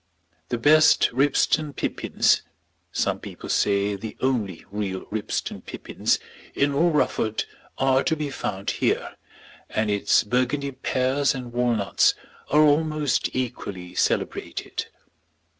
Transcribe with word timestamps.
The 0.49 0.57
best 0.57 1.11
Ribston 1.13 1.73
pippins, 1.73 2.41
some 2.91 3.19
people 3.19 3.49
say 3.49 3.95
the 3.95 4.17
only 4.19 4.65
real 4.71 5.05
Ribston 5.11 5.61
pippins, 5.61 6.17
in 6.55 6.73
all 6.73 6.89
Rufford 6.89 7.45
are 7.77 8.03
to 8.05 8.15
be 8.15 8.31
found 8.31 8.71
here, 8.71 9.15
and 9.69 9.91
its 9.91 10.23
Burgundy 10.23 10.71
pears 10.71 11.35
and 11.35 11.53
walnuts 11.53 12.15
are 12.49 12.61
almost 12.63 13.29
equally 13.35 13.93
celebrated. 13.93 14.87